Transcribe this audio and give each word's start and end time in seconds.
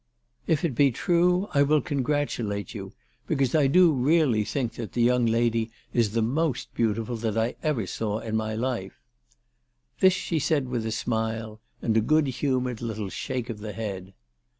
If 0.47 0.65
it 0.65 0.73
be 0.73 0.89
true 0.89 1.47
I 1.53 1.61
will 1.61 1.79
congra 1.79 2.25
352 2.25 2.25
ALICE 2.25 2.39
DTJGDALE. 2.39 2.65
tulate 2.65 2.73
you, 2.73 2.93
because 3.27 3.53
I 3.53 3.67
do 3.67 3.93
really 3.93 4.43
think 4.43 4.73
that 4.73 4.93
the 4.93 5.03
young 5.03 5.27
lady 5.27 5.69
is 5.93 6.13
the 6.13 6.23
most 6.23 6.73
beautiful 6.73 7.15
that 7.17 7.37
I 7.37 7.53
ever 7.61 7.85
saw 7.85 8.17
in 8.17 8.35
my 8.35 8.55
life." 8.55 8.99
This 9.99 10.13
she 10.13 10.39
said 10.39 10.69
with 10.69 10.87
a 10.87 10.91
smile 10.91 11.61
and 11.83 11.95
a 11.95 12.01
good 12.01 12.25
humoured 12.25 12.81
little 12.81 13.09
shake 13.09 13.51
of 13.51 13.59
the 13.59 13.73
head. 13.73 14.15